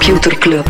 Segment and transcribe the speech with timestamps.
[0.00, 0.66] Computer Club.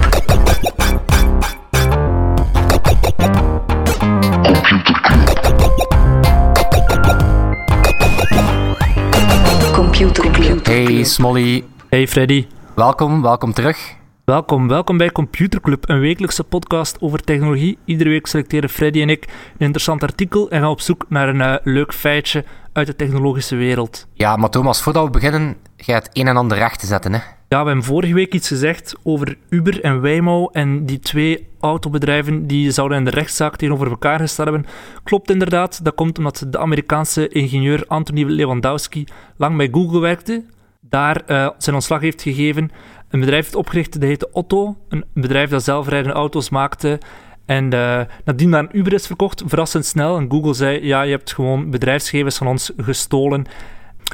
[9.73, 10.67] Computer Club.
[10.67, 13.97] Hey Smolly, Hey Freddy, welkom, welkom terug.
[14.25, 14.69] welkom.
[14.69, 17.79] Welkom bij Computer Club, een wekelijkse podcast over technologie.
[17.85, 21.41] Iedere week selecteren Freddy en ik een interessant artikel en gaan op zoek naar een
[21.41, 24.07] eh, leuk feitje uit de technologische wereld.
[24.15, 27.13] Ja, maar Thomas, voordat we beginnen, ga je het een en ander recht te zetten.
[27.13, 27.21] Hè?
[27.53, 32.47] Ja, we hebben vorige week iets gezegd over Uber en Waymo en die twee autobedrijven
[32.47, 34.67] die zouden in de rechtszaak tegenover elkaar gestaan hebben.
[35.05, 39.05] Klopt inderdaad, dat komt omdat de Amerikaanse ingenieur Anthony Lewandowski
[39.37, 40.45] lang bij Google werkte,
[40.81, 42.71] daar eh, zijn ontslag heeft gegeven,
[43.09, 46.99] een bedrijf heeft opgericht, dat heette Otto, een bedrijf dat zelfrijdende auto's maakte
[47.47, 50.17] en eh, nadien naar Uber is verkocht, verrassend snel.
[50.17, 53.47] En Google zei, ja, je hebt gewoon bedrijfsgegevens van ons gestolen.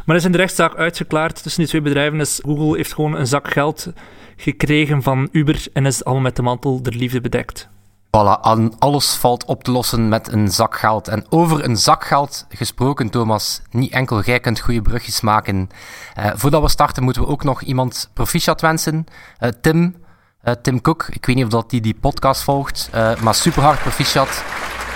[0.05, 2.19] Maar is in de rechtszaak uitgeklaard tussen die twee bedrijven.
[2.19, 3.93] Dus Google heeft gewoon een zak geld
[4.37, 7.69] gekregen van Uber en is allemaal met de mantel der liefde bedekt.
[8.17, 11.09] Voilà, aan alles valt op te lossen met een zak geld.
[11.09, 15.69] En over een zak geld gesproken, Thomas, niet enkel jij kunt goede brugjes maken.
[16.15, 19.07] Eh, voordat we starten moeten we ook nog iemand proficiat wensen.
[19.39, 19.97] Eh, Tim,
[20.41, 23.81] eh, Tim Cook, ik weet niet of dat die, die podcast volgt, maar super hard
[23.81, 24.45] proficiat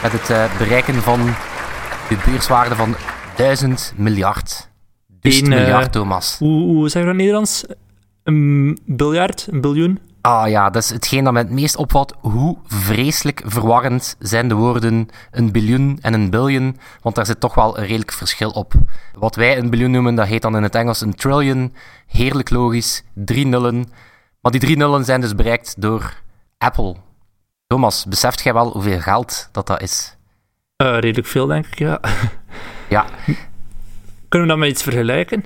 [0.03, 1.25] met het bereiken van
[2.09, 2.97] de beurswaarde van
[3.37, 4.70] 1000 miljard.
[5.21, 6.39] Dus Eén, eh, miljard, Thomas.
[6.39, 7.65] Hoe, hoe zeg je dat in het Nederlands?
[8.23, 9.99] Een biljard, een biljoen?
[10.21, 12.15] Ah ja, dat is hetgeen dat mij het meest opvalt.
[12.21, 17.55] Hoe vreselijk verwarrend zijn de woorden een biljoen en een billion, want daar zit toch
[17.55, 18.73] wel een redelijk verschil op.
[19.13, 21.75] Wat wij een biljoen noemen, dat heet dan in het Engels een trillion.
[22.07, 23.87] Heerlijk logisch, drie nullen.
[24.41, 26.15] Maar die drie nullen zijn dus bereikt door
[26.59, 26.97] Apple.
[27.67, 30.17] Thomas, beseft jij wel hoeveel geld dat dat is?
[30.77, 32.01] Eh, redelijk veel, denk ik, ja.
[32.89, 33.05] Ja,
[34.31, 35.45] Kunnen we dat met iets vergelijken?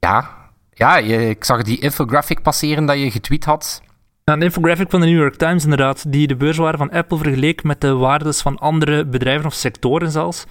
[0.00, 0.30] ja,
[0.72, 3.82] ja je- ik zag die infographic passeren dat je getweet had.
[4.24, 7.62] Nou, een infographic van de New York Times, inderdaad, die de beurswaarde van Apple vergeleek
[7.62, 10.44] met de waardes van andere bedrijven of sectoren zelfs.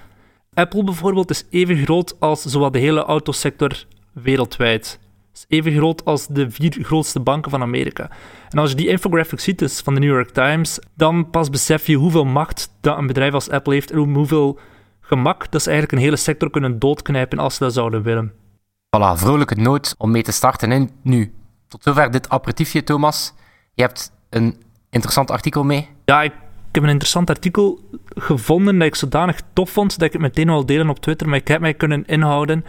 [0.53, 4.99] Apple bijvoorbeeld is even groot als zowat de hele autosector wereldwijd.
[5.33, 8.09] Is even groot als de vier grootste banken van Amerika.
[8.49, 11.87] En als je die infographic ziet, dus van de New York Times, dan pas besef
[11.87, 14.59] je hoeveel macht dat een bedrijf als Apple heeft en hoe- hoeveel
[15.07, 18.33] gemak dat ze eigenlijk een hele sector kunnen doodknijpen als ze dat zouden willen.
[18.65, 20.71] Voilà, vrolijke noot om mee te starten.
[20.71, 21.33] En nu,
[21.67, 23.33] tot zover dit aperitiefje, Thomas.
[23.73, 25.89] Je hebt een interessant artikel mee.
[26.05, 26.33] Ja, ik,
[26.71, 30.65] heb een interessant artikel gevonden dat ik zodanig tof vond dat ik het meteen wil
[30.65, 32.65] delen op Twitter, maar ik heb mij kunnen inhouden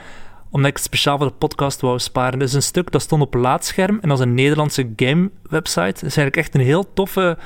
[0.50, 2.38] omdat ik het speciaal voor de podcast wou sparen.
[2.38, 5.80] Het is een stuk dat stond op Laatscherm en dat is een Nederlandse game-website.
[5.80, 7.38] Het is eigenlijk echt een heel toffe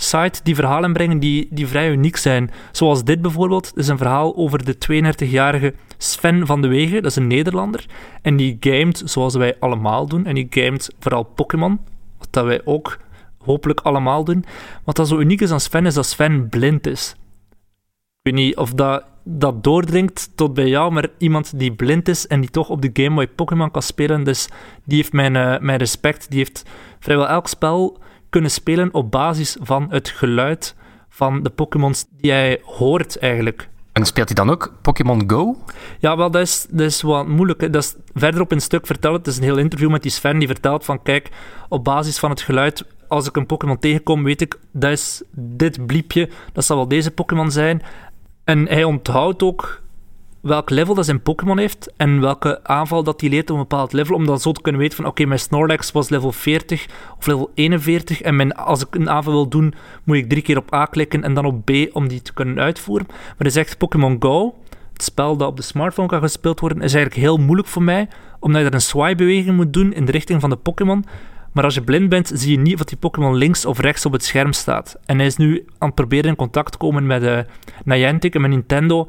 [0.00, 2.50] site die verhalen brengen die, die vrij uniek zijn.
[2.72, 3.72] Zoals dit bijvoorbeeld.
[3.74, 7.02] Is een verhaal over de 32-jarige Sven van de Wegen.
[7.02, 7.86] Dat is een Nederlander.
[8.22, 10.26] En die gamet zoals wij allemaal doen.
[10.26, 11.80] En die gamet vooral Pokémon.
[12.18, 12.98] Wat dat wij ook
[13.38, 14.44] hopelijk allemaal doen.
[14.84, 17.14] Wat dat zo uniek is aan Sven, is dat Sven blind is.
[18.22, 22.26] Ik weet niet of dat, dat doordringt tot bij jou, maar iemand die blind is
[22.26, 24.48] en die toch op de Game Boy Pokémon kan spelen, dus
[24.84, 26.30] die heeft mijn, eh, mijn respect.
[26.30, 26.62] Die heeft
[26.98, 27.98] vrijwel elk spel
[28.30, 30.74] kunnen spelen op basis van het geluid
[31.08, 33.68] van de Pokémons die hij hoort eigenlijk.
[33.92, 35.56] En speelt hij dan ook Pokémon Go?
[35.98, 37.60] Ja, wel, dat is, dat is wat moeilijk.
[37.60, 37.70] hè.
[37.70, 39.16] Dat is verderop in het stuk verteld.
[39.16, 41.28] Het is een heel interview met die Sven die vertelt van, kijk,
[41.68, 45.86] op basis van het geluid, als ik een Pokémon tegenkom, weet ik, dat is dit
[45.86, 47.82] bliepje, dat zal wel deze Pokémon zijn.
[48.44, 49.82] En hij onthoudt ook
[50.40, 53.92] welk level dat zijn Pokémon heeft en welke aanval dat hij leert op een bepaald
[53.92, 56.86] level, om dan zo te kunnen weten van, oké, mijn Snorlax was level 40
[57.18, 60.56] of level 41 en mijn, als ik een aanval wil doen, moet ik drie keer
[60.56, 63.06] op A klikken en dan op B om die te kunnen uitvoeren.
[63.08, 64.54] Maar hij zegt Pokémon Go,
[64.92, 68.08] het spel dat op de smartphone kan gespeeld worden, is eigenlijk heel moeilijk voor mij,
[68.40, 71.04] omdat je er een swipe-beweging moet doen in de richting van de Pokémon.
[71.52, 74.12] Maar als je blind bent, zie je niet of die Pokémon links of rechts op
[74.12, 74.98] het scherm staat.
[75.06, 77.38] En hij is nu aan het proberen in contact te komen met eh,
[77.84, 79.08] Niantic en met Nintendo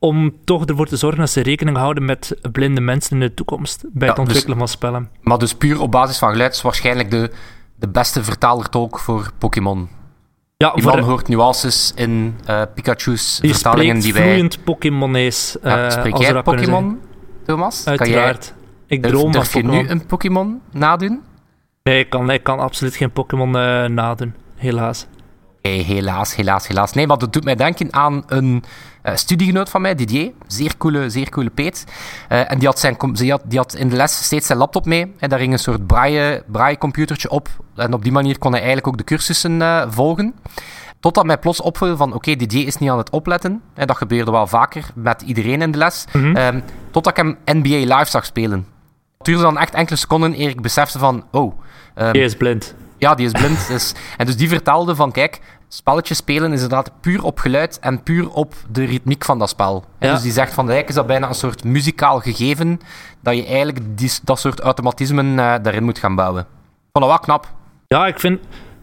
[0.00, 3.80] om toch ervoor te zorgen dat ze rekening houden met blinde mensen in de toekomst
[3.82, 5.10] bij Ja, het dus- ontwikkelen van spellen.
[5.20, 7.30] Maar dus puur op basis van geluid is waarschijnlijk de,
[7.76, 9.88] de beste vertaler-tolk voor Pokémon.
[10.56, 14.22] Ja, Die voor, hoort nuances in eh, Pikachu's die vertalingen die wij...
[14.22, 15.56] vloeiend Pokémonees.
[15.62, 17.00] Ja, eh, spreek als jij Pokémon,
[17.44, 17.82] Thomas?
[17.82, 17.96] zeggen.
[17.96, 18.54] Kan jij, Uiteraard.
[18.86, 19.86] Ik durf, droom durf van je Pokémon.
[19.86, 21.22] nu een Pokémon nadoen?
[21.82, 24.34] Nee, ik kan, ik kan absoluut geen Pokémon eh, nadoen.
[24.56, 25.06] Helaas.
[25.62, 26.92] Helaas, helaas, helaas.
[26.92, 28.64] Nee, maar dat doet mij denken aan een
[29.02, 30.32] eh, studiegenoot van mij, Didier.
[30.46, 31.84] Zeer coole, zeer coole peet.
[32.28, 34.86] Eh, en die had, zijn, die, had, die had in de les steeds zijn laptop
[34.86, 35.14] mee.
[35.18, 37.48] En daar ging een soort braille, braille computertje op.
[37.76, 40.34] En op die manier kon hij eigenlijk ook de cursussen eh, volgen.
[41.00, 43.62] Totdat mij plots opviel van, oké, Didier is niet aan het opletten.
[43.74, 46.04] En dat gebeurde wel vaker met iedereen in de les.
[46.12, 46.36] Mhm.
[46.36, 46.60] Ehm,
[46.90, 48.66] totdat ik hem NBA live zag spelen.
[49.16, 51.60] Het duurde dan echt enkele seconden eer ik besefte van, oh...
[51.94, 52.74] Um, die is blind.
[52.98, 53.68] Ja, die is blind.
[53.68, 55.40] dus, en dus die vertelde van, kijk,
[55.72, 59.84] spelletjes spelen is inderdaad puur op geluid en puur op de ritmiek van dat spel.
[59.98, 60.12] Ja.
[60.12, 62.80] Dus die zegt van, eigenlijk is dat bijna een soort muzikaal gegeven,
[63.20, 66.46] dat je eigenlijk die, dat soort automatismen uh, daarin moet gaan bouwen.
[66.92, 67.52] Vond dat wel knap.
[67.86, 68.40] Ja, ik vind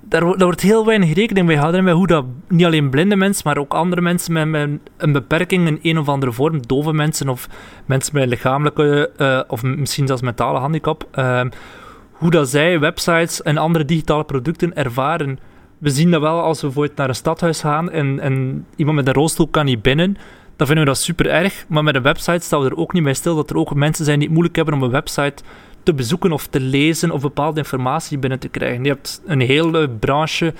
[0.09, 3.57] daar, wordt heel weinig rekening mee gehouden bij hoe dat niet alleen blinde mensen, maar
[3.57, 7.47] ook andere mensen met, met een beperking in een of andere vorm, dove mensen of
[7.85, 11.41] mensen met lichamelijke uh, of misschien zelfs mentale handicap, uh,
[12.11, 15.39] hoe dat zij websites en andere digitale producten ervaren.
[15.77, 19.07] We zien dat wel als we bijvoorbeeld naar een stadhuis gaan en, en iemand met
[19.07, 20.17] een rolstoel kan niet binnen.
[20.55, 21.65] Dan vinden we dat super erg.
[21.67, 24.05] Maar met een website staan we er ook niet bij stil dat er ook mensen
[24.05, 25.43] zijn die het moeilijk hebben om een website
[25.83, 28.83] te bezoeken of te lezen of bepaalde informatie binnen te krijgen.
[28.83, 30.53] Je hebt een hele branche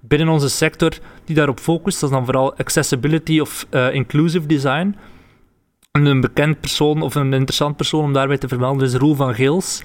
[0.00, 0.92] binnen onze sector
[1.24, 2.00] die daarop focust.
[2.00, 4.96] Dat is dan vooral accessibility of uh, inclusive design.
[5.90, 9.34] En een bekend persoon of een interessant persoon om daarbij te vermelden is Roel van
[9.34, 9.82] Gils.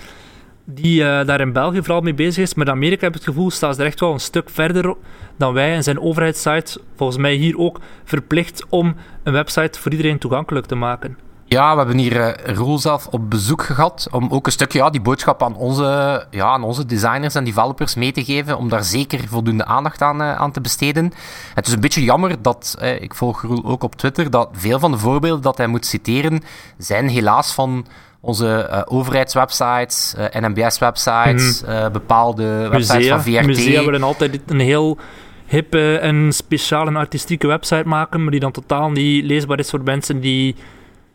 [0.66, 2.54] Die uh, daar in België vooral mee bezig is.
[2.54, 4.96] Met Amerika heb ik het gevoel, staat er echt wel een stuk verder
[5.38, 5.74] dan wij.
[5.74, 10.76] En zijn overheidssite, volgens mij hier ook, verplicht om een website voor iedereen toegankelijk te
[10.76, 11.18] maken.
[11.46, 14.90] Ja, we hebben hier uh, Roel zelf op bezoek gehad om ook een stukje ja,
[14.90, 18.84] die boodschap aan onze, ja, aan onze designers en developers mee te geven, om daar
[18.84, 21.12] zeker voldoende aandacht aan, uh, aan te besteden.
[21.54, 24.92] Het is een beetje jammer dat, ik volg Roel ook op Twitter, dat veel van
[24.92, 26.44] de voorbeelden dat hij moet citeren,
[26.78, 27.86] zijn helaas van
[28.22, 31.92] onze overheidswebsites, NMBS-websites, mm.
[31.92, 33.46] bepaalde websites musea, van VRT.
[33.46, 34.98] Musea willen altijd een heel
[35.46, 39.84] hippe en speciale en artistieke website maken, maar die dan totaal niet leesbaar is voor
[39.84, 40.56] mensen die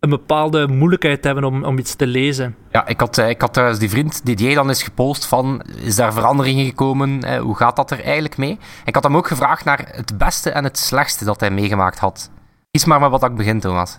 [0.01, 2.57] een bepaalde moeilijkheid hebben om, om iets te lezen.
[2.71, 5.63] Ja, ik had, eh, ik had trouwens die vriend die jij dan is gepost van,
[5.83, 7.23] is daar veranderingen gekomen?
[7.23, 8.59] Eh, hoe gaat dat er eigenlijk mee?
[8.85, 12.31] Ik had hem ook gevraagd naar het beste en het slechtste dat hij meegemaakt had.
[12.71, 13.97] Kies maar maar wat ik begin, Thomas.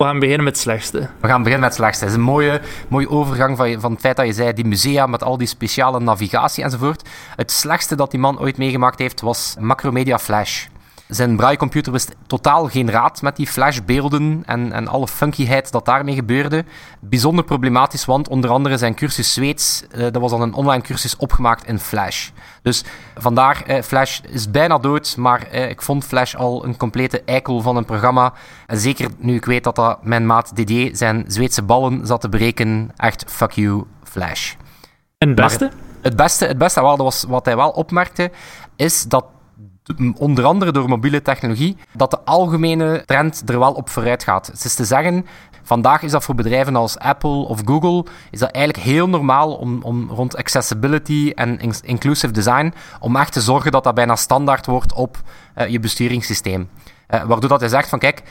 [0.00, 0.98] We gaan beginnen met het slechtste.
[0.98, 2.04] We gaan beginnen met het slechtste.
[2.04, 5.06] Het is een mooie, mooie overgang van, van het feit dat je zei, die musea
[5.06, 7.08] met al die speciale navigatie enzovoort.
[7.36, 10.66] Het slechtste dat die man ooit meegemaakt heeft was Macromedia Flash.
[11.10, 16.14] Zijn braaicomputer wist totaal geen raad met die flashbeelden en, en alle funkyheid dat daarmee
[16.14, 16.64] gebeurde.
[17.00, 21.16] Bijzonder problematisch, want onder andere zijn cursus Zweeds, uh, dat was dan een online cursus
[21.16, 22.28] opgemaakt in Flash.
[22.62, 22.84] Dus
[23.16, 27.60] vandaar, eh, Flash is bijna dood, maar eh, ik vond Flash al een complete eikel
[27.60, 28.32] van een programma.
[28.66, 32.28] En zeker nu ik weet dat, dat mijn maat Didier zijn Zweedse ballen zat te
[32.28, 32.90] berekenen.
[32.96, 34.54] Echt, fuck you, Flash.
[35.18, 35.70] En het beste?
[36.02, 38.30] het beste, het beste was, wat hij wel opmerkte,
[38.76, 39.24] is dat
[40.16, 44.46] onder andere door mobiele technologie, dat de algemene trend er wel op vooruit gaat.
[44.46, 45.26] Het is te zeggen,
[45.62, 49.82] vandaag is dat voor bedrijven als Apple of Google, is dat eigenlijk heel normaal om,
[49.82, 54.92] om rond accessibility en inclusive design, om echt te zorgen dat dat bijna standaard wordt
[54.92, 55.16] op
[55.58, 56.68] uh, je besturingssysteem.
[57.14, 58.22] Uh, waardoor dat hij zegt van kijk,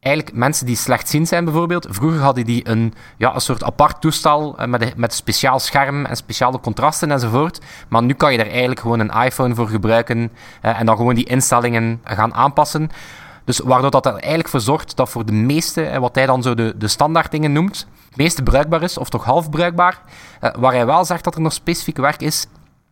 [0.00, 4.58] eigenlijk mensen die slechtziend zijn bijvoorbeeld, vroeger hadden die een, ja, een soort apart toestel
[4.58, 7.60] eh, met, een, met speciaal scherm en speciale contrasten enzovoort.
[7.88, 11.14] Maar nu kan je daar eigenlijk gewoon een iPhone voor gebruiken uh, en dan gewoon
[11.14, 12.90] die instellingen gaan aanpassen.
[13.44, 16.42] Dus waardoor dat er eigenlijk voor zorgt dat voor de meeste, uh, wat hij dan
[16.42, 20.00] zo de, de standaard dingen noemt, het meeste bruikbaar is, of toch half bruikbaar.
[20.40, 22.46] waar hij wel zegt dat er nog specifiek werk is,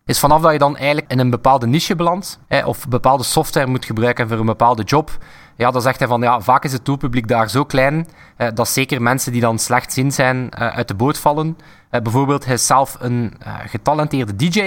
[0.05, 3.85] is vanaf dat je dan eigenlijk in een bepaalde niche belandt, of bepaalde software moet
[3.85, 5.19] gebruiken voor een bepaalde job,
[5.59, 8.69] ja, dan zegt hij van ja, vaak is het doelpubliek daar zo klein eh, dat
[8.69, 11.47] zeker mensen die dan slechtziend zijn uh, uit de boot vallen.
[11.91, 13.35] Uh, bijvoorbeeld, hij is zelf een
[13.67, 14.61] getalenteerde DJ.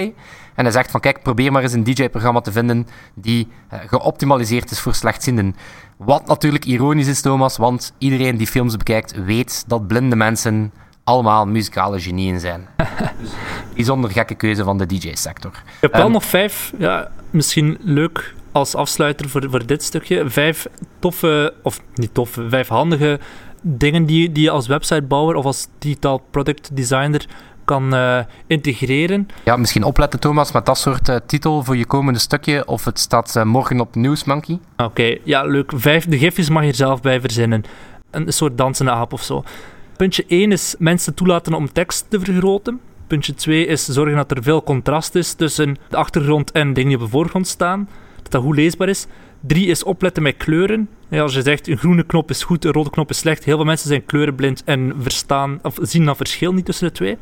[0.54, 4.80] En hij zegt van kijk, probeer maar eens een DJ-programma te vinden die geoptimaliseerd is
[4.80, 5.56] voor slechtzienden.
[5.96, 10.72] Wat natuurlijk ironisch is, Thomas, want iedereen die films bekijkt weet dat blinde mensen
[11.04, 12.68] allemaal muzikale genieën zijn.
[13.20, 13.30] dus
[13.74, 15.50] bijzonder gekke keuze van de DJ-sector.
[15.52, 20.30] Ik heb wel um, nog vijf, ja, misschien leuk als afsluiter voor, voor dit stukje
[20.30, 20.66] vijf
[20.98, 23.20] toffe, of niet toffe, vijf handige
[23.62, 27.26] dingen die, die je als websitebouwer of als digitaal product designer
[27.64, 29.28] kan uh, integreren.
[29.44, 32.98] Ja, misschien opletten Thomas met dat soort uh, titel voor je komende stukje of het
[32.98, 34.58] staat uh, morgen op Newsmonkey.
[34.76, 35.72] Oké, ja leuk.
[35.74, 37.64] Vijf, de gifjes mag je er zelf bij verzinnen.
[38.10, 39.44] Een soort dansende aap of zo.
[40.02, 42.80] Puntje 1 is mensen toelaten om tekst te vergroten.
[43.06, 46.98] Puntje 2 is zorgen dat er veel contrast is tussen de achtergrond en dingen die
[46.98, 47.88] op de voorgrond staan
[48.28, 49.06] dat goed leesbaar is.
[49.40, 50.88] Drie is opletten met kleuren.
[51.08, 53.44] Ja, als je zegt een groene knop is goed, een rode knop is slecht.
[53.44, 57.16] Heel veel mensen zijn kleurenblind en verstaan, of zien dat verschil niet tussen de twee.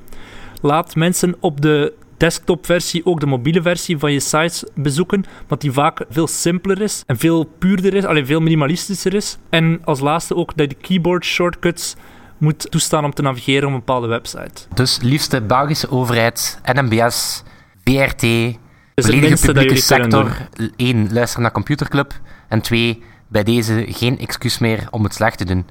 [0.62, 5.72] Laat mensen op de desktopversie ook de mobiele versie van je sites bezoeken, want die
[5.72, 9.38] vaak veel simpeler is en veel puurder is, alleen veel minimalistischer is.
[9.50, 11.96] En als laatste ook dat je keyboard shortcuts
[12.40, 14.66] moet toestaan om te navigeren op een bepaalde website.
[14.74, 17.42] Dus liefste Belgische overheid, NMBS,
[17.84, 18.58] VRT, dus
[18.94, 20.48] volledige publieke sector.
[20.76, 22.12] één, luister naar Computerclub.
[22.48, 25.66] En twee, bij deze geen excuus meer om het slecht te doen.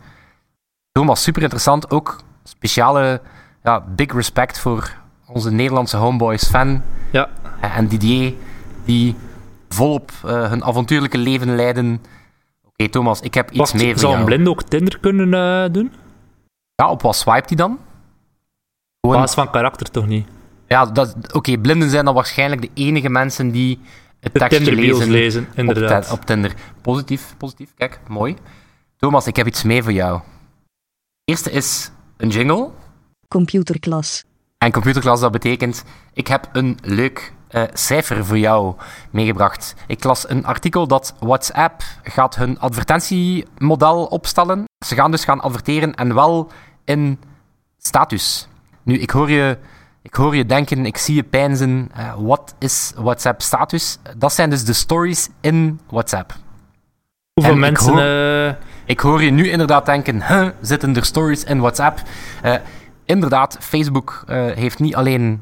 [0.91, 1.91] Thomas, super interessant.
[1.91, 3.21] Ook speciale
[3.63, 4.93] ja, big respect voor
[5.25, 6.81] onze Nederlandse homeboys fan.
[7.11, 7.29] Ja.
[7.61, 8.33] En Didier,
[8.85, 9.15] die
[9.69, 12.01] volop uh, hun avontuurlijke leven leiden.
[12.63, 14.23] Oké, Thomas, ik heb iets Wacht, mee voor zou jou.
[14.23, 15.91] een blind ook Tinder kunnen uh, doen?
[16.79, 17.79] Ja, op wat swipe die dan?
[19.00, 20.27] Basis van karakter toch niet?
[20.67, 23.79] Ja, dat- oké, blinden zijn dan waarschijnlijk de enige mensen die
[24.19, 26.12] het De tekstje lezen, lezen, op, inderdaad.
[26.12, 26.53] Op Tinder.
[26.81, 27.74] Positief, positief.
[27.75, 28.36] Kijk, mooi.
[28.98, 30.21] Thomas, ik heb iets mee voor jou.
[31.25, 32.69] Eerste is een jingle.
[33.27, 34.24] Computerklas.
[34.57, 35.83] En computerklas, dat betekent,
[36.13, 38.75] ik heb een leuk eh, cijfer voor jou
[39.12, 39.75] meegebracht.
[39.88, 44.63] Ik las een artikel dat WhatsApp gaat hun advertentiemodel opstellen.
[44.86, 46.51] Ze gaan dus gaan adverteren en wel
[46.89, 47.19] in
[47.77, 48.48] status.
[48.84, 49.58] Nu, ik hoor je,
[50.01, 51.89] ik hoor je denken, ik zie je pijnzen.
[51.93, 53.98] eh, wat is WhatsApp status?
[54.17, 56.34] Dat zijn dus de stories in WhatsApp.
[57.34, 57.91] Hoeveel En ik mensen...
[57.93, 58.53] hoor- eh,
[58.86, 62.00] Ik hoor je nu inderdaad denken, huh, zitten er stories in WhatsApp?
[62.41, 62.55] Eh,
[63.05, 64.24] inderdaad, Facebook
[64.55, 65.41] heeft niet alleen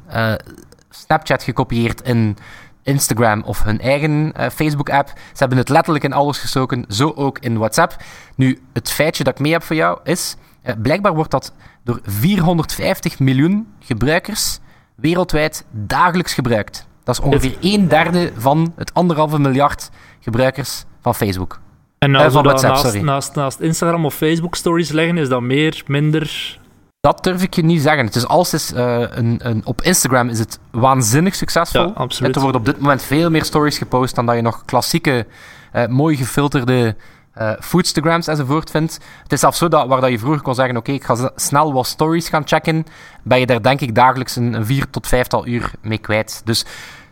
[0.90, 2.36] Snapchat gekopieerd in
[2.82, 5.08] Instagram of hun eigen Facebook-app.
[5.08, 7.96] Ze hebben het letterlijk in alles gestoken, zo ook in WhatsApp.
[8.36, 10.36] Nu, het feitje dat ik mee heb voor jou is,
[10.78, 11.52] blijkbaar wordt dat
[11.84, 14.58] door 450 miljoen gebruikers
[14.94, 16.86] wereldwijd dagelijks gebruikt.
[17.04, 21.60] Dat is ongeveer een derde van het anderhalve miljard gebruikers van Facebook.
[21.98, 23.00] en eh, van WhatsApp, naast, sorry.
[23.00, 26.56] naast, naast Instagram of Facebook stories leggen, is dat meer, minder...
[27.00, 28.04] Dat durf ik je niet zeggen.
[28.04, 31.86] Het is als is, eh, een, een, op Instagram is het waanzinnig succesvol.
[31.86, 32.36] Ja, absoluut.
[32.36, 35.26] Er worden op dit moment veel meer stories gepost dan dat je nog klassieke,
[35.72, 36.96] eh, mooi gefilterde
[37.38, 38.98] eh foodstagrams enzovoort vindt.
[39.22, 41.72] Het is zelfs zo dat waar dat je vroeger kon zeggen, oké, ik ga snel
[41.72, 42.86] wat stories gaan checken,
[43.22, 46.42] ben je daar denk ik dagelijks een, een vier tot vijftal uur mee kwijt.
[46.44, 46.64] Dus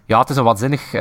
[0.04, 0.92] ja, het is een waanzinnig...
[0.94, 1.00] eh,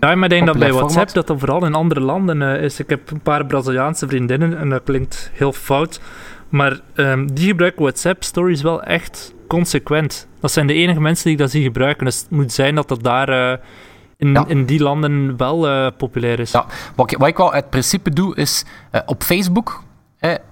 [0.00, 1.14] Ja, maar ik denk dat bij WhatsApp format.
[1.14, 2.78] dat dat vooral in andere landen eh, is.
[2.78, 6.00] Ik heb een paar Braziliaanse vriendinnen en dat klinkt heel fout.
[6.48, 10.26] Maar ehm, die gebruiken WhatsApp stories wel echt consequent.
[10.40, 12.04] Dat zijn de enige mensen die ik dat zie gebruiken.
[12.04, 13.60] Dus het moet zijn dat dat daar
[14.24, 14.44] in, Ja.
[14.46, 16.50] in die landen wel eh, populair is.
[16.50, 19.82] Ja, wat ik, wat ik wel uit principe doe, is eh, op Facebook.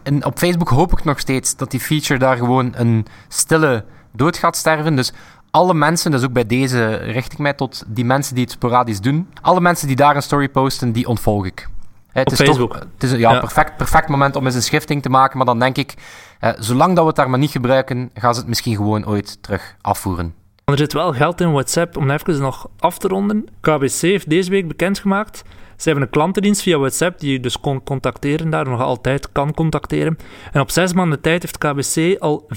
[0.02, 4.36] en op Facebook hoop ik nog steeds dat die feature daar gewoon een stille dood
[4.36, 4.96] gaat sterven.
[4.96, 5.12] Dus
[5.50, 9.00] alle mensen, dus ook bij deze richt ik mij tot die mensen die het sporadisch
[9.00, 9.28] doen.
[9.40, 11.68] Alle mensen die daar een story posten, die ontvolg ik.
[12.12, 12.72] Het Op is Facebook?
[12.72, 13.38] Toch, het is een ja, Ja.
[13.40, 15.36] Perfect, perfect moment om eens een schifting te maken.
[15.36, 15.94] Maar dan denk ik,
[16.40, 19.42] eh, zolang dat we het daar maar niet gebruiken, gaan ze het misschien gewoon ooit
[19.42, 20.34] terug afvoeren.
[20.64, 21.96] Er zit wel geld in WhatsApp.
[21.96, 23.48] Om even nog af te ronden.
[23.60, 25.42] KBC heeft deze week bekendgemaakt.
[25.76, 29.54] Ze hebben een klantendienst via WhatsApp die je dus kon contacteren daar, nog altijd kan
[29.54, 30.18] contacteren.
[30.52, 32.48] En op zes maanden tijd heeft KBC al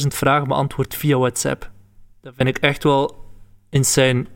[0.00, 1.70] 25.000 vragen beantwoord via WhatsApp.
[2.20, 3.24] Dat vind ik echt wel
[3.68, 4.26] insane.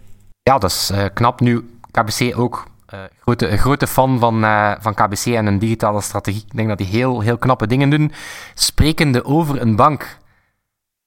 [0.42, 1.40] Ja, dat is eh, knap.
[1.40, 6.44] Nu, KBC ook eh, grote, grote fan van, eh, van KBC en een digitale strategie.
[6.46, 8.12] Ik denk dat die heel, heel knappe dingen doen.
[8.54, 10.18] Sprekende over een bank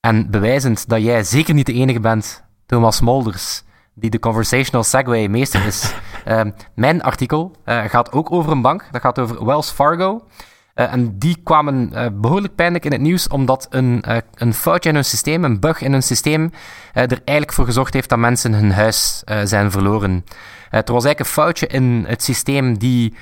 [0.08, 5.28] en bewijzend dat jij zeker niet de enige bent, Thomas Molders, die de conversational segway
[5.28, 5.86] meester is.
[6.28, 6.42] Eh,
[6.76, 8.88] mijn artikel eh, gaat ook over een bank.
[8.92, 10.28] Dat gaat over Wells Fargo.
[10.74, 14.96] Eh, en die kwamen eh, behoorlijk pijnlijk in het nieuws, omdat een, een foutje in
[14.96, 16.52] hun systeem, een bug in hun systeem,
[16.94, 20.26] er eigenlijk voor gezorgd heeft dat mensen hun huis zijn verloren.
[20.70, 23.14] Er was eigenlijk een foutje in het systeem die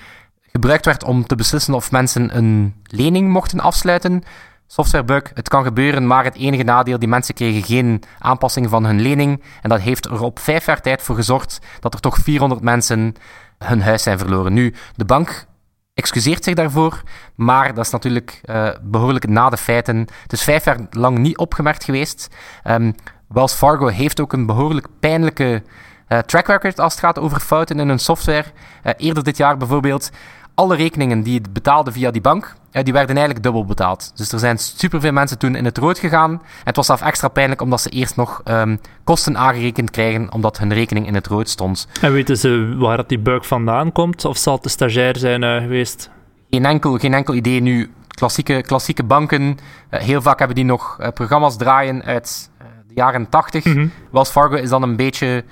[0.52, 4.24] gebruikt werd om te beslissen of mensen een lening mochten afsluiten.
[4.68, 9.02] Softwarebug, het kan gebeuren, maar het enige nadeel, die mensen kregen geen aanpassing van hun
[9.02, 9.44] lening.
[9.62, 13.14] En dat heeft er op vijf jaar tijd voor gezorgd dat er toch 400 mensen
[13.58, 14.54] hun huis zijn verloren.
[14.54, 15.46] Nu, de bank
[15.94, 17.02] excuseert zich daarvoor,
[17.36, 19.98] maar dat is natuurlijk eh, behoorlijk na de feiten.
[20.22, 22.36] Het is vijf jaar lang niet opgemerkt geweest.
[22.64, 22.92] Ehm,
[23.28, 25.64] Wells Fargo heeft ook een behoorlijk pijnlijke
[26.08, 28.46] eh, track record als het gaat over fouten in hun software.
[28.84, 30.12] Eh, eerder dit jaar bijvoorbeeld,
[30.56, 34.12] alle rekeningen die het betaalde via die bank, eh, die werden eigenlijk dubbel betaald.
[34.18, 36.32] Dus er zijn superveel mensen toen in het rood gegaan.
[36.32, 40.58] En het was zelf extra pijnlijk omdat ze eerst nog ehm, kosten aangerekend krijgen omdat
[40.58, 41.88] hun rekening in het rood stond.
[42.02, 44.26] En weten ze waar dat die bug vandaan komt?
[44.26, 46.10] Of zal het de stagiair zijn geweest?
[46.50, 47.94] Geen enkel, geen enkel idee nu.
[48.08, 49.58] Klassieke, klassieke banken,
[49.90, 52.50] heel vaak hebben die nog programma's draaien uit
[52.88, 53.66] de jaren 80.
[53.66, 53.88] Mhm.
[54.12, 55.44] Wells Fargo is dan een beetje,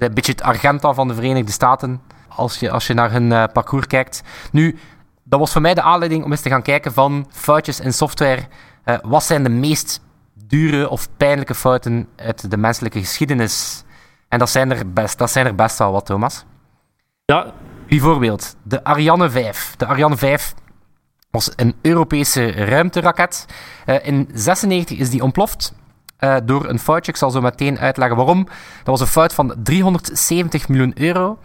[0.00, 3.32] is een beetje het Argenta van de Verenigde Staten, als je, als je naar hun
[3.32, 4.22] eh, parcours kijkt.
[4.52, 4.78] Nu,
[5.24, 8.42] dat was voor mij de aanleiding om eens te gaan kijken van foutjes in software.
[8.84, 10.00] Eh, wat zijn de meest
[10.34, 13.84] dure of pijnlijke fouten uit de menselijke geschiedenis?
[14.28, 16.44] En dat zijn er best, dat zijn er best wel wat, Thomas.
[17.24, 17.52] Ja,
[17.88, 19.74] Bijvoorbeeld de Ariane 5.
[19.76, 20.54] De Ariane 5
[21.30, 23.46] was een Europese ruimteraket.
[23.84, 25.74] Eh, in 96 is die ontploft
[26.16, 27.12] eh, door een foutje.
[27.12, 28.44] Ik zal zo meteen uitleggen waarom.
[28.44, 31.38] Dat was een fout van 370 miljoen euro.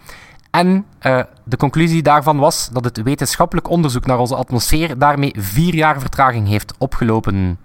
[0.50, 5.74] En eh, de conclusie daarvan was dat het wetenschappelijk onderzoek naar onze atmosfeer daarmee vier
[5.74, 7.58] jaar vertraging heeft opgelopen.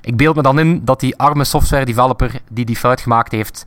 [0.00, 3.64] ik beeld me dan in dat die arme software developer die die fout gemaakt heeft,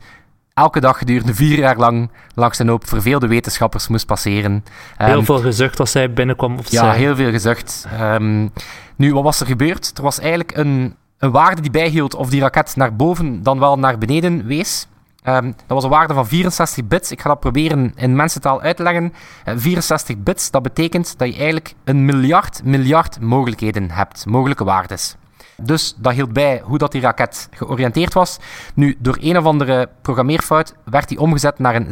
[0.54, 4.64] elke dag gedurende vier jaar lang langs een hoop verveelde wetenschappers moest passeren.
[4.96, 6.58] Heel Ehm, veel gezucht als zij binnenkwam.
[6.58, 7.86] Of ja, heel veel gezegd.
[7.92, 8.48] Ehm,
[8.96, 9.92] nu, wat was er gebeurd?
[9.96, 13.78] Er was eigenlijk een, een waarde die bijhield of die raket naar boven dan wel
[13.78, 14.86] naar beneden wees.
[15.22, 17.10] Ehm, dat was een waarde van 64 bits.
[17.10, 19.12] Ik ga dat proberen in mensentaal uit te leggen.
[19.44, 24.26] Eh, 64 bits, dat betekent dat je eigenlijk een miljard, miljard mogelijkheden hebt.
[24.26, 25.16] Mogelijke waardes.
[25.62, 28.38] Dus dat hield bij hoe dat die raket georiënteerd was.
[28.74, 31.88] Nu, door een of andere programmeerfout werd die omgezet naar een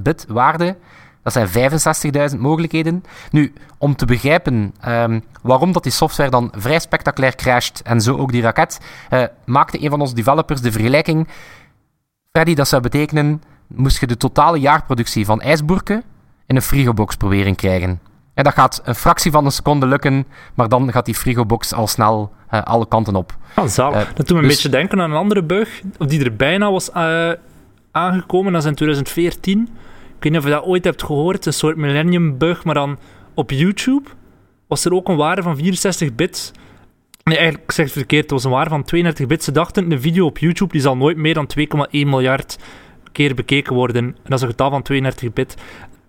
[0.00, 0.76] 16-bit waarde.
[1.26, 3.04] Dat zijn 65.000 mogelijkheden.
[3.30, 8.16] Nu, om te begrijpen ehm, waarom dat die software dan vrij spectaculair crasht en zo
[8.16, 11.28] ook die raket, eh, maakte een van onze developers de vergelijking.
[12.32, 16.02] Freddy, dat zou betekenen, moest je de totale jaarproductie van ijsboerken
[16.46, 18.00] in een frigobox proberen krijgen.
[18.34, 21.86] En dat gaat een fractie van een seconde lukken, maar dan gaat die frigobox al
[21.86, 23.36] snel eh, alle kanten op.
[23.66, 24.00] Zalig.
[24.00, 26.36] Eh, dat doet me een dus- beetje denken aan een andere bug, of die er
[26.36, 27.30] bijna was eh,
[27.90, 29.68] aangekomen, dat is in 2014.
[30.16, 32.98] Ik weet niet of je dat ooit hebt gehoord, een soort millennium bug, maar dan
[33.34, 34.08] op YouTube
[34.68, 36.52] was er ook een waarde van 64 bits.
[37.24, 39.44] Nee, eigenlijk zegt het verkeerd, het was een waarde van 32 bits.
[39.44, 42.58] Ze dachten, een video op YouTube die zal nooit meer dan 2,1 miljard
[43.12, 44.04] keer bekeken worden.
[44.04, 45.56] En dat is een getal van 32 bit.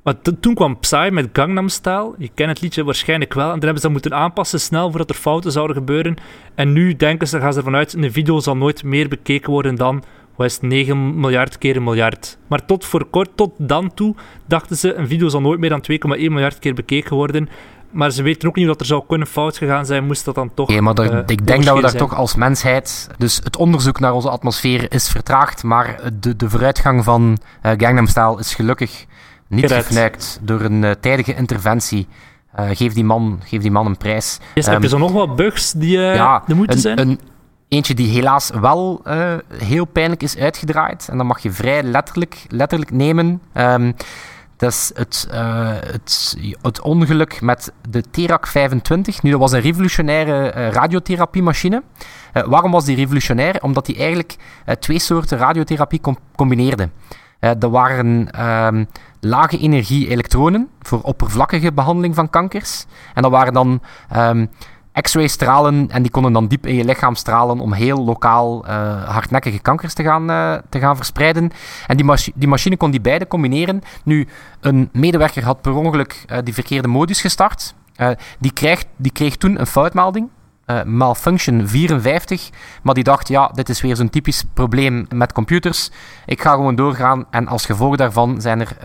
[0.03, 2.13] Maar toen kwam Psy met Gangnam Style.
[2.17, 3.45] Je kent het liedje waarschijnlijk wel.
[3.45, 6.15] En dan hebben ze dat moeten aanpassen snel voordat er fouten zouden gebeuren.
[6.55, 9.75] En nu denken ze, gaan ze ervan uit, een video zal nooit meer bekeken worden
[9.75, 10.03] dan
[10.37, 12.37] was 9 miljard keer een miljard.
[12.47, 14.15] Maar tot voor kort, tot dan toe,
[14.45, 17.49] dachten ze, een video zal nooit meer dan 2,1 miljard keer bekeken worden.
[17.91, 20.53] Maar ze weten ook niet dat er zou kunnen fout gegaan zijn, moest dat dan
[20.53, 20.67] toch.
[20.67, 23.09] Nee, maar eh, ik denk dat we daar toch als mensheid.
[23.17, 28.07] Dus het onderzoek naar onze atmosfeer is vertraagd, maar de, de vooruitgang van uh, Gangnam
[28.07, 29.05] Style is gelukkig
[29.47, 30.39] niet Gered.
[30.41, 32.07] door een eh, tijdige interventie.
[32.55, 34.39] geef, die man, geef die man een prijs.
[34.53, 36.99] Heb je zo nog wat bugs die, er moeten zijn?
[36.99, 37.19] Een,
[37.67, 41.07] eentje die helaas wel eh, heel pijnlijk is uitgedraaid.
[41.09, 43.41] En dat mag je vrij letterlijk, letterlijk nemen.
[43.53, 43.91] Ehm,
[44.57, 49.23] dat is het, eh, het, het ongeluk met de Terak 25.
[49.23, 51.83] Nu, dat was een revolutionaire eh, radiotherapiemachine.
[52.45, 53.61] Waarom was die revolutionair?
[53.61, 54.35] Omdat die eigenlijk
[54.79, 56.89] twee soorten radiotherapie com- combineerde.
[57.39, 58.85] Dat waren ehm,
[59.19, 62.85] lage energie elektronen voor oppervlakkige behandeling van kankers.
[63.13, 64.45] En dat waren dan ehm,
[65.01, 69.03] X-ray stralen en die konden dan diep in je lichaam stralen om heel lokaal eh,
[69.09, 71.51] hardnekkige kankers te gaan, eh, te gaan verspreiden.
[71.87, 73.81] En die, die machine kon die beide combineren.
[74.03, 74.27] Nu,
[74.59, 77.75] een medewerker had per ongeluk eh, die verkeerde modus gestart.
[78.39, 80.29] Die, krijgt, die kreeg toen een foutmelding.
[80.85, 82.49] malfunction 54,
[82.83, 85.91] maar die dacht, ja, dit is weer zo'n typisch probleem met computers.
[86.25, 88.77] Ik ga gewoon doorgaan en als gevolg daarvan zijn er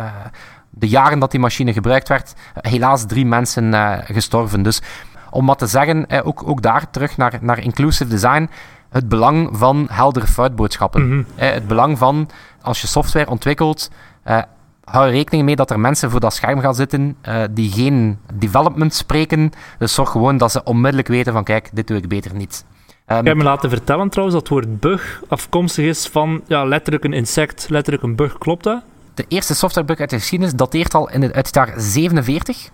[0.71, 4.63] de jaren dat die machine gebruikt werd, helaas drie mensen gestorven.
[4.63, 4.83] Dus
[5.33, 8.49] om wat te zeggen, eh, ook, ook daar terug naar, naar inclusive design,
[8.91, 11.09] het belang van heldere foutboodschappen.
[11.09, 11.23] Mhm.
[11.35, 12.29] Eh, het belang van,
[12.63, 13.91] als je software ontwikkelt,
[14.23, 14.43] eh,
[14.85, 18.19] hou er rekening mee dat er mensen voor dat scherm gaan zitten eh, die geen
[18.35, 19.53] development spreken.
[19.79, 22.65] Dus zorg gewoon dat ze onmiddellijk weten van, kijk, dit doe ik beter niet.
[23.07, 26.65] Ehm, Ik heb me laten vertellen trouwens dat het woord bug afkomstig is van ja,
[26.65, 28.39] letterlijk een insect, letterlijk een bug.
[28.39, 28.83] Klopt dat?
[29.15, 32.71] de eerste softwarebug uit de geschiedenis dateert al in het, uit het jaar 47.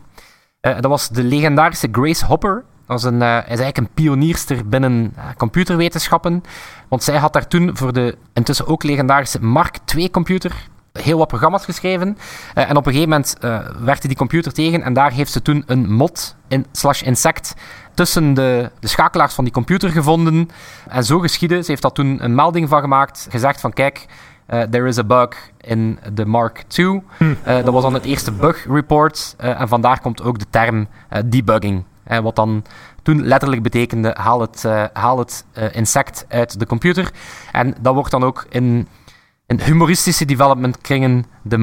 [0.61, 2.65] Eh, dat was de legendarische Grace Hopper.
[2.87, 6.43] Dat een, eh, is eigenlijk een pionierster binnen eh, computerwetenschappen.
[6.89, 11.65] Want zij had daar toen voor de intussen ook legendarische Mark II-computer heel wat programma's
[11.65, 12.19] geschreven.
[12.55, 13.37] En op een gegeven moment
[13.85, 17.55] werkte die computer tegen en daar heeft ze toen een mod in, slash insect
[17.95, 20.49] tussen de, de schakelaars van die computer gevonden.
[20.89, 21.63] En zo geschiedde.
[21.63, 24.07] Ze heeft daar toen een melding van gemaakt, gezegd van kijk,
[24.49, 25.29] eh, there is a bug
[25.61, 27.03] in de Mark II.
[27.43, 29.35] Eh, dat was dan het eerste bug report.
[29.39, 30.89] eh, en vandaar komt ook de term
[31.27, 31.85] debugging.
[32.05, 32.65] Eh, wat dan
[33.03, 37.11] toen letterlijk betekende haal het, haal het insect uit de computer.
[37.53, 38.89] En dat wordt dan ook in,
[39.47, 41.59] in humoristische development kringen de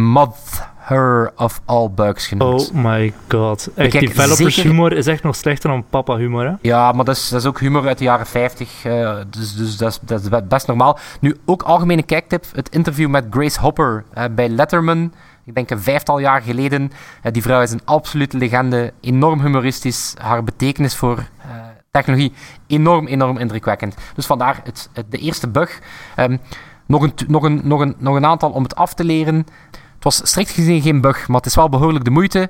[0.89, 2.69] mother of all bugs genoemd.
[2.71, 3.69] Oh my god.
[3.75, 6.53] Echt, Kijk, developers zeker- humor is echt nog slechter dan papa humor, hè?
[6.61, 8.85] Ja, maar dat is, dat is ook humor uit de jaren 50.
[8.85, 10.97] eh, dus dus dat, is, dat is be- best normaal.
[11.19, 12.45] Nu, ook algemene kijktip.
[12.53, 15.13] Het interview met Grace Hopper eh, bij Letterman.
[15.45, 16.91] Ik denk een vijftal jaar geleden.
[17.21, 18.93] Eh, die vrouw is een absolute legende.
[19.01, 20.13] Enorm humoristisch.
[20.21, 21.23] Haar betekenis voor
[21.91, 22.33] technologie
[22.67, 23.95] enorm, enorm indrukwekkend.
[24.15, 25.79] Dus vandaar het, het- de eerste bug.
[26.15, 26.37] Ehm,
[26.85, 29.45] nog, een, nog, een, nog, een, nog een aantal om het af te leren.
[30.05, 32.49] Was strikt gezien geen bug, maar het is wel behoorlijk de moeite.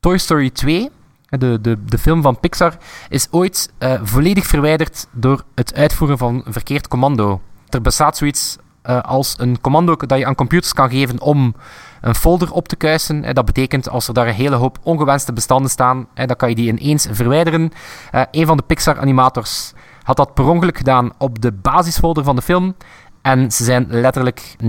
[0.00, 0.90] Toy Story 2,
[1.28, 2.76] de, de, de film van Pixar,
[3.08, 7.40] is ooit eh, volledig verwijderd door het uitvoeren van een verkeerd commando.
[7.68, 11.54] Er bestaat zoiets eh, als een commando dat je aan computers kan geven om
[12.00, 13.24] een folder op te kuisen.
[13.24, 16.54] Eh, dat betekent als er daar een hele hoop ongewenste bestanden staan, dan kan je
[16.54, 17.70] die ineens verwijderen.
[18.10, 22.42] Eh, een van de Pixar-animators had dat per ongeluk gedaan op de basisfolder van de
[22.42, 22.74] film.
[23.22, 24.66] En ze zijn letterlijk 90%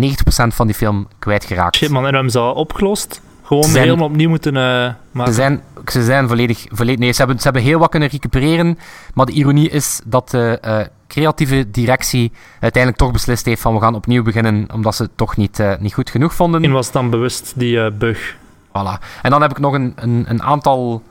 [0.48, 1.76] van die film kwijtgeraakt.
[1.76, 3.22] Shit man, en hebben ze al opgelost?
[3.44, 5.34] Gewoon Zijn- helemaal opnieuw moeten eh, maken.
[5.34, 7.00] Ze zijn, ze zijn volledig, volledig...
[7.00, 8.80] Nee, ze hebben, ze hebben heel wat kunnen recupereren.
[9.14, 13.80] Maar de ironie is dat de eh, creatieve directie uiteindelijk toch beslist heeft van we
[13.80, 16.64] gaan opnieuw beginnen, omdat ze het toch niet, eh, niet goed genoeg vonden.
[16.64, 18.36] En was dan bewust die bug.
[18.68, 19.04] Voilà.
[19.22, 21.04] En dan heb ik nog een, een, een, aantal,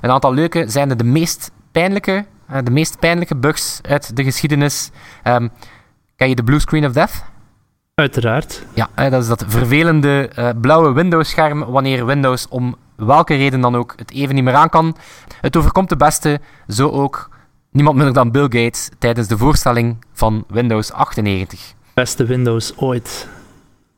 [0.00, 0.64] een aantal leuke.
[0.68, 2.24] Zijn de, de meest pijnlijke,
[2.64, 4.90] de meest pijnlijke bugs uit de geschiedenis.
[5.22, 5.48] Ehm,
[6.16, 7.24] ken je de blue screen of death?
[7.94, 8.62] Uiteraard.
[8.74, 13.76] Ja, eh, dat is dat vervelende eh, blauwe Windows-scherm wanneer Windows om welke reden dan
[13.76, 14.96] ook het even niet meer aan kan.
[15.40, 17.30] Het overkomt de beste, zo ook
[17.70, 21.74] niemand minder dan Bill Gates tijdens de voorstelling van Windows 98.
[21.94, 23.28] Beste Windows ooit.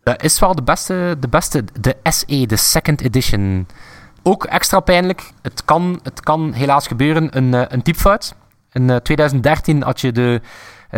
[0.02, 3.66] Dat is wel de beste, de beste, de SE, de Second Edition.
[4.22, 5.31] Ook extra pijnlijk.
[5.42, 8.35] Het kan, het kan helaas gebeuren, een, eh, een typfout.
[8.72, 10.48] In eh, 2013 had je de, eh,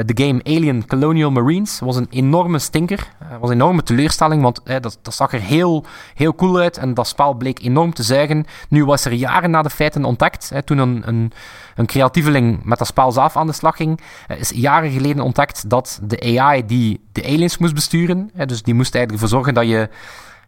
[0.04, 1.78] de game Alien Colonial Marines.
[1.78, 3.08] was een enorme stinker.
[3.18, 5.84] Eh, was een enorme teleurstelling, want eh, dat, dat zag er heel,
[6.14, 6.76] heel cool uit.
[6.76, 8.44] En dat spel bleek enorm te zuigen.
[8.68, 11.32] Nu was er jaren na de feiten ontdekt, toen een, een,
[11.74, 15.70] een creatieveling met dat spel zelf aan de slag ging, eh, is jaren geleden ontdekt
[15.70, 19.68] dat de AI die de aliens moest besturen, dus die moest eigenlijk ervoor zorgen dat
[19.68, 19.88] je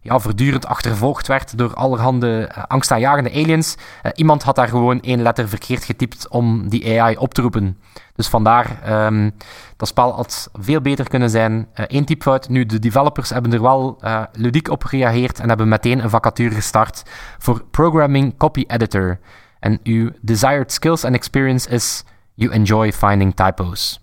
[0.03, 3.77] ja, voortdurend achtervolgd werd door allerhande uh, angstaanjagende aliens.
[4.03, 7.79] Uh, iemand had daar gewoon één letter verkeerd getypt om die AI op te roepen.
[8.15, 9.35] Dus vandaar, um,
[9.77, 11.69] dat spel had veel beter kunnen zijn.
[11.75, 12.49] Eén uh, typfout.
[12.49, 16.55] Nu, de developers hebben er wel uh, ludiek op gereageerd en hebben meteen een vacature
[16.55, 17.03] gestart
[17.39, 19.19] voor Programming Copy Editor.
[19.59, 24.01] En uw desired skills and experience is you enjoy finding typos.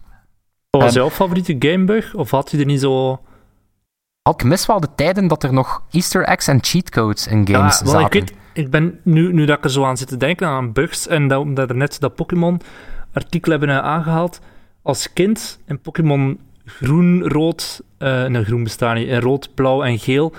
[0.69, 2.13] Was um, jouw favoriete gamebug?
[2.13, 3.19] Of had je er niet zo...
[4.33, 7.85] Ik mis wel de tijden dat er nog easter eggs en cheatcodes in games ja,
[7.85, 8.05] zaten.
[8.05, 10.73] Ik, weet, ik ben nu, nu dat ik er zo aan zit te denken aan
[10.73, 12.61] bugs en dat, omdat er net dat Pokémon
[13.13, 14.39] artikel hebben aangehaald.
[14.81, 19.99] Als kind in Pokémon groen, rood, uh, nee, groen bestaat niet, in rood, blauw en
[19.99, 20.33] geel,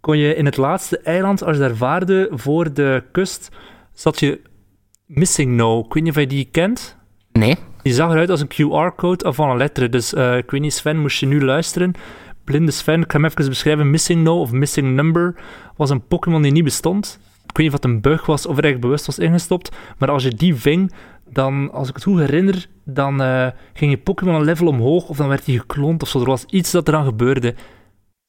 [0.00, 3.48] kon je in het laatste eiland, als je daar vaarde voor de kust,
[3.92, 4.40] zat je
[5.06, 5.78] Missing No.
[5.80, 6.96] Ik weet niet of je die kent.
[7.32, 7.56] Nee.
[7.82, 9.90] Die zag eruit als een QR-code of van een letter.
[9.90, 11.94] Dus uh, ik weet niet, Sven, moest je nu luisteren.
[12.50, 13.90] Blinde Sven, ik ga hem even beschrijven.
[13.90, 15.34] Missing No of Missing Number
[15.76, 17.18] was een Pokémon die niet bestond.
[17.22, 19.76] Ik weet niet of het een bug was of er echt bewust was ingestopt.
[19.98, 20.92] Maar als je die ving,
[21.28, 25.16] dan, als ik het goed herinner, dan uh, ging je Pokémon een level omhoog of
[25.16, 26.20] dan werd hij gekloond of zo.
[26.20, 27.54] Er was iets dat eraan gebeurde.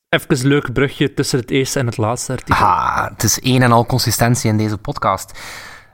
[0.09, 2.67] Even een leuk brugje tussen het eerste en het laatste artikel.
[3.09, 5.39] Het is een en al consistentie in deze podcast.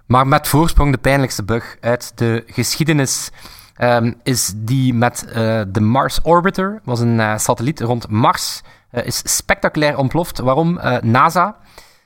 [0.05, 3.31] Maar met voorsprong de pijnlijkste bug uit de geschiedenis
[3.77, 6.81] um, is die met uh, de Mars Orbiter.
[6.83, 8.61] was een uh, satelliet rond Mars.
[8.91, 10.39] Uh, is spectaculair ontploft.
[10.39, 10.79] Waarom?
[11.01, 11.55] NASA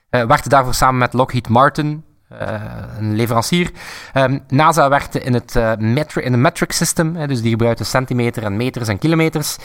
[0.09, 2.03] werkte daarvoor samen met Lockheed Martin,
[2.97, 3.71] een leverancier.
[4.13, 8.87] Um, NASA werkte in het metri in metric system, dus die gebruikte centimeter en meters
[8.87, 9.57] en kilometers.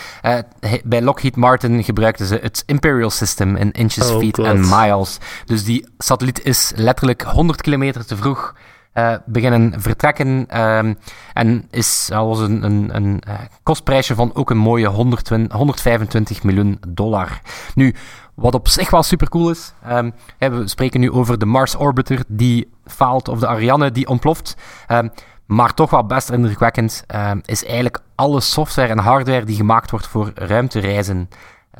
[0.84, 5.18] bij Lockheed Martin gebruikten ze het Imperial System in inches, oh, feet en miles.
[5.44, 8.54] Dus die satelliet is letterlijk 100 kilometer te vroeg
[8.98, 10.60] uh, beginnen vertrekken.
[10.60, 10.98] Um,
[11.32, 16.42] en is, dat was een, een, een uh, kostprijsje van ook een mooie 120, 125
[16.42, 17.40] miljoen dollar.
[17.74, 17.94] Nu,
[18.34, 19.72] wat op zich wel super cool is.
[19.90, 24.56] Um, we spreken nu over de Mars Orbiter die faalt, of de Ariane die ontploft.
[24.88, 25.10] Um,
[25.46, 27.04] maar toch wel best indrukwekkend
[27.44, 31.28] is eigenlijk alle software en hardware die gemaakt wordt voor ruimtereizen.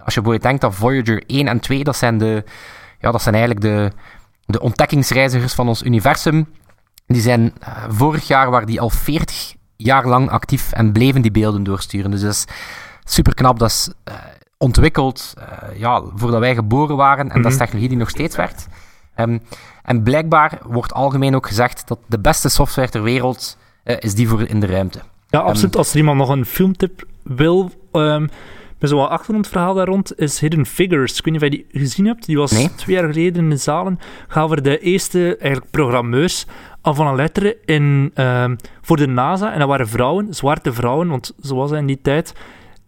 [0.04, 2.44] Als je bijvoorbeeld denkt aan Voyager 1 en 2, dat zijn, de,
[3.00, 3.90] ja, dat zijn eigenlijk de,
[4.46, 6.46] de ontdekkingsreizigers van ons universum.
[7.06, 11.30] Die zijn uh, vorig jaar waren die al 40 jaar lang actief en bleven die
[11.30, 12.10] beelden doorsturen.
[12.10, 12.44] Dus dat is
[13.04, 13.58] super knap.
[13.58, 14.14] Dat is uh,
[14.58, 17.18] ontwikkeld uh, ja, voordat wij geboren waren.
[17.18, 17.42] En mm -hmm.
[17.42, 18.68] dat is technologie die nog steeds werkt.
[19.16, 19.42] Um,
[19.82, 24.42] en blijkbaar wordt algemeen ook gezegd dat de beste software ter wereld is die voor
[24.42, 25.00] in de ruimte.
[25.28, 25.74] Ja, absoluut.
[25.74, 27.70] Um, Als er iemand nog een filmtip wil.
[27.92, 28.28] Um,
[28.78, 31.18] met zo'n achtergrondverhaal daar rond is Hidden Figures.
[31.18, 32.26] Ik weet niet of je die gezien hebt.
[32.26, 32.74] Die was nee.
[32.74, 33.98] twee jaar geleden in de zalen.
[34.28, 36.46] Ga over de eerste eigenlijk programmeurs
[36.82, 38.44] van een letter in, uh,
[38.82, 39.52] voor de NASA.
[39.52, 42.34] En dat waren vrouwen, zwarte vrouwen, want zo was hij in die tijd.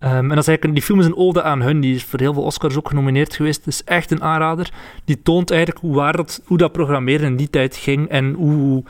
[0.01, 1.81] Um, en dat is eigenlijk, die film is een ode aan hun.
[1.81, 3.64] Die is voor heel veel Oscars ook genomineerd geweest.
[3.64, 4.72] Het is echt een aanrader.
[5.05, 8.09] Die toont eigenlijk hoe, waar dat, hoe dat programmeren in die tijd ging.
[8.09, 8.85] En hoe,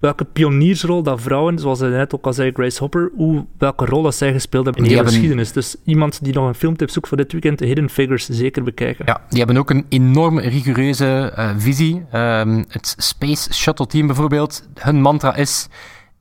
[0.00, 4.02] welke pioniersrol dat vrouwen, zoals hij net ook al zei, Grace Hopper, hoe, welke rol
[4.02, 5.20] dat zij gespeeld hebben in de hele hebben...
[5.20, 5.52] geschiedenis.
[5.52, 9.04] Dus iemand die nog een filmtip zoekt voor dit weekend, de Hidden Figures, zeker bekijken.
[9.06, 12.04] Ja, die hebben ook een enorm rigoureuze uh, visie.
[12.12, 15.68] Um, het Space Shuttle Team bijvoorbeeld, hun mantra is...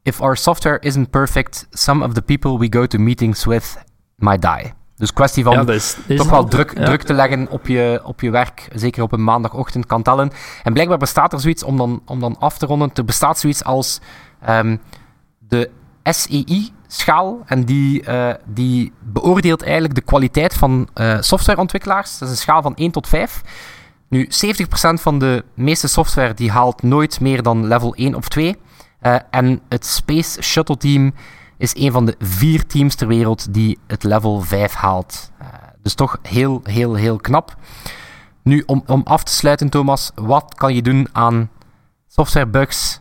[0.04, 3.78] If our software isn't perfect, some of the people we go to meetings with
[4.16, 4.74] might die.
[5.00, 6.86] Dus kwestie van ja, is, toch wel druk, ja.
[6.86, 10.32] druk te leggen op je, op je werk, zeker op een maandagochtend kan tellen.
[10.64, 13.64] En blijkbaar bestaat er zoiets, om dan, om dan af te ronden, er bestaat zoiets
[13.64, 14.00] als
[14.50, 14.80] um,
[15.40, 15.70] de
[16.04, 18.04] SEI, schaal en die,
[18.46, 22.18] die beoordeelt eigenlijk de kwaliteit van softwareontwikkelaars.
[22.18, 23.42] Dat is een schaal van 1 tot 5.
[24.10, 24.30] Nu, 70%
[24.94, 28.56] van de meeste software die haalt nooit meer dan level 1 of 2.
[29.30, 31.14] en het Space Shuttle Team
[31.60, 35.32] is een van de vier teams ter wereld die het level 5 haalt.
[35.82, 37.56] dus toch heel, heel, heel knap.
[38.44, 41.50] Nu, om, om af te sluiten, Thomas, wat kan je doen aan
[42.08, 43.00] softwarebugs?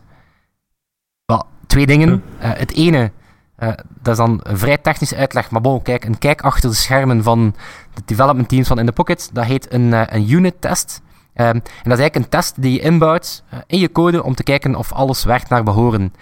[1.25, 2.09] Wel, twee dingen.
[2.09, 3.11] Uh, het ene,
[3.59, 3.69] uh,
[4.01, 7.23] dat is dan een vrij technische uitleg, maar bon, kijk, een kijk achter de schermen
[7.23, 7.55] van
[7.93, 11.01] de development teams van In The Pocket, dat heet een, een unit test.
[11.35, 14.43] Um, en dat is eigenlijk een test die je inbouwt in je code om te
[14.43, 16.13] kijken of alles werkt naar behoren.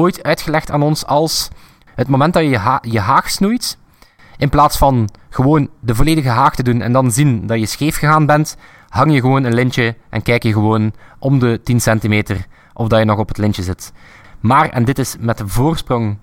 [0.00, 1.48] Ooit uitgelegd aan ons als
[1.94, 3.78] het moment dat je je, ha je haag snoeit,
[4.36, 7.96] in plaats van gewoon de volledige haag te doen en dan zien dat je scheef
[7.96, 8.56] gegaan bent,
[8.88, 12.98] hang je gewoon een lintje en kijk je gewoon om de 10 centimeter of dat
[12.98, 13.92] je nog op het lintje zit.
[14.40, 16.18] Maar, en dit is met de voorsprong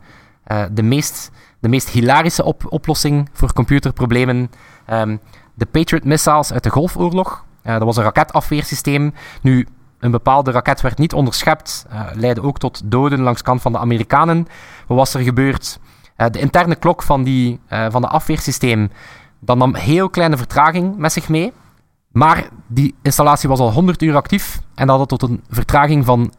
[0.47, 4.51] uh, de, meest, de meest hilarische op oplossing voor computerproblemen.
[4.89, 5.19] Um,
[5.53, 7.45] de Patriot missiles uit de Golfoorlog.
[7.63, 9.13] Uh, dat was een raketafweersysteem.
[9.41, 9.67] Nu,
[9.99, 13.77] een bepaalde raket werd niet onderschept, uh, leidde ook tot doden langs kant van de
[13.77, 14.47] Amerikanen.
[14.87, 15.79] Wat was er gebeurd?
[16.17, 18.89] Uh, de interne klok van, die, uh, van de afweersysteem
[19.39, 21.53] nam heel kleine vertraging met zich mee.
[22.11, 26.33] Maar die installatie was al 100 uur actief en dat had tot een vertraging van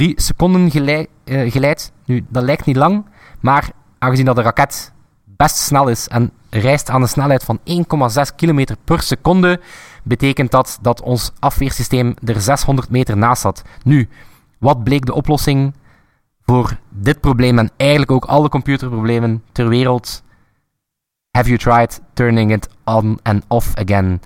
[0.00, 1.92] 0,3 seconden geleid, geleid.
[2.04, 3.04] Nu, dat lijkt niet lang,
[3.40, 4.92] maar aangezien dat de raket
[5.24, 9.60] best snel is en reist aan een snelheid van 1,6 km per seconde,
[10.02, 13.62] betekent dat dat ons afweersysteem er 600 meter naast zat.
[13.84, 14.08] Nu,
[14.58, 15.74] wat bleek de oplossing
[16.44, 20.22] voor dit probleem en eigenlijk ook alle computerproblemen ter wereld.
[21.30, 24.20] Have you tried turning it on and off again?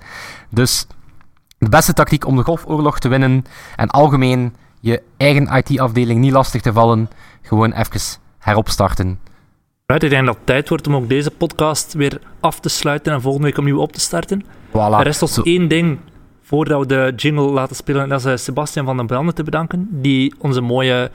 [0.49, 0.87] Dus
[1.57, 6.61] de beste tactiek om de golfoorlog te winnen en algemeen je eigen IT-afdeling niet lastig
[6.61, 7.09] te vallen,
[7.41, 9.19] gewoon even heropstarten.
[9.91, 13.13] Right, ik denk dat het tijd wordt om ook deze podcast weer af te sluiten
[13.13, 14.43] en volgende week opnieuw op te starten.
[14.69, 14.73] Voilà.
[14.73, 15.99] Er rest ons één ding
[16.41, 18.01] voordat we de jingle laten spelen.
[18.01, 21.11] En dat is eh, Sebastian van den Branden te bedanken, die onze mooie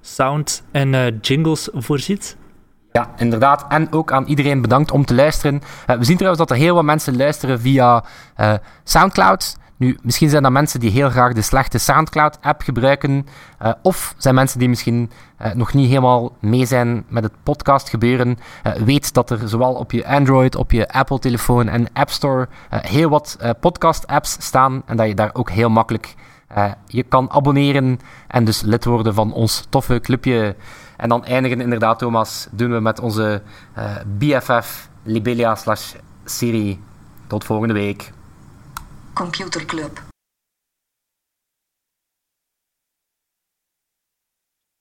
[0.00, 2.36] sound en uh, jingles voorziet.
[2.92, 3.64] Ja, inderdaad.
[3.68, 5.54] En ook aan iedereen bedankt om te luisteren.
[5.86, 8.04] Uh, we zien trouwens dat er heel wat mensen luisteren via
[8.40, 8.54] uh,
[8.84, 9.56] Soundcloud.
[9.80, 13.26] Nu, misschien zijn dat mensen die heel graag de slechte Soundcloud-app gebruiken.
[13.62, 15.10] Uh, of zijn mensen die misschien
[15.54, 18.38] nog niet helemaal mee zijn met het podcast gebeuren.
[18.84, 23.36] weet dat er zowel op je Android, op je Apple-telefoon en App Store heel wat
[23.60, 24.82] podcast-apps staan.
[24.86, 26.14] En dat je daar ook heel makkelijk
[26.56, 30.56] uh, je kan abonneren en dus lid worden van ons toffe clubje.
[30.96, 33.42] En dan eindigen inderdaad, Thomas, doen we met onze
[33.78, 33.84] uh,
[34.18, 36.80] BFF Libelia slash serie.
[37.26, 38.12] Tot volgende week.
[39.20, 40.09] Computerclub.